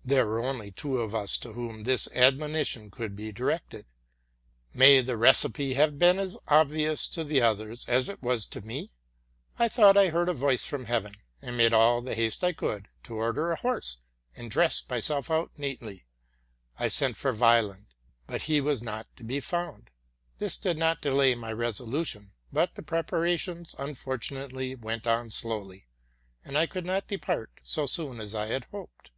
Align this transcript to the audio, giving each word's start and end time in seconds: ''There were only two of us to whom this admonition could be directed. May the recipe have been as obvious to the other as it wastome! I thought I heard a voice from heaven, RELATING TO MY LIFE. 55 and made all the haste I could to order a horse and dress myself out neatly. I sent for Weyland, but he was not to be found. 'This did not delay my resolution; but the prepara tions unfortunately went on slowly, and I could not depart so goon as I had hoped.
''There 0.08 0.24
were 0.26 0.42
only 0.42 0.70
two 0.70 1.00
of 1.02 1.12
us 1.14 1.36
to 1.38 1.52
whom 1.52 1.82
this 1.82 2.06
admonition 2.14 2.90
could 2.90 3.14
be 3.16 3.30
directed. 3.32 3.84
May 4.72 5.00
the 5.02 5.18
recipe 5.18 5.74
have 5.74 5.98
been 5.98 6.18
as 6.18 6.38
obvious 6.46 7.08
to 7.08 7.24
the 7.24 7.42
other 7.42 7.74
as 7.86 8.08
it 8.08 8.22
wastome! 8.22 8.88
I 9.58 9.68
thought 9.68 9.98
I 9.98 10.08
heard 10.08 10.30
a 10.30 10.34
voice 10.34 10.64
from 10.64 10.86
heaven, 10.86 11.12
RELATING 11.12 11.18
TO 11.18 11.46
MY 11.46 11.50
LIFE. 11.50 11.56
55 11.56 11.58
and 11.58 11.58
made 11.58 11.72
all 11.76 12.00
the 12.00 12.14
haste 12.14 12.44
I 12.44 12.52
could 12.52 12.88
to 13.02 13.14
order 13.16 13.50
a 13.50 13.56
horse 13.60 13.98
and 14.34 14.50
dress 14.50 14.82
myself 14.88 15.30
out 15.30 15.58
neatly. 15.58 16.06
I 16.78 16.88
sent 16.88 17.16
for 17.18 17.32
Weyland, 17.34 17.88
but 18.28 18.42
he 18.42 18.62
was 18.62 18.80
not 18.80 19.14
to 19.16 19.24
be 19.24 19.40
found. 19.40 19.90
'This 20.38 20.56
did 20.56 20.78
not 20.78 21.02
delay 21.02 21.34
my 21.34 21.52
resolution; 21.52 22.30
but 22.50 22.76
the 22.76 22.82
prepara 22.82 23.36
tions 23.38 23.74
unfortunately 23.78 24.74
went 24.74 25.06
on 25.08 25.28
slowly, 25.28 25.86
and 26.46 26.56
I 26.56 26.66
could 26.66 26.86
not 26.86 27.08
depart 27.08 27.50
so 27.62 27.86
goon 27.86 28.20
as 28.20 28.34
I 28.34 28.46
had 28.46 28.64
hoped. 28.66 29.10